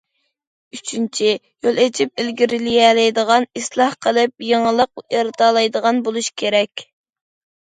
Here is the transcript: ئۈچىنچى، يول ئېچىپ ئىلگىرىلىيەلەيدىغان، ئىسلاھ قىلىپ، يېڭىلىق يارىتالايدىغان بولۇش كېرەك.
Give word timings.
ئۈچىنچى، 0.75 1.27
يول 1.67 1.81
ئېچىپ 1.83 2.23
ئىلگىرىلىيەلەيدىغان، 2.23 3.45
ئىسلاھ 3.61 3.93
قىلىپ، 4.07 4.47
يېڭىلىق 4.49 5.05
يارىتالايدىغان 5.19 6.03
بولۇش 6.11 6.33
كېرەك. 6.45 6.87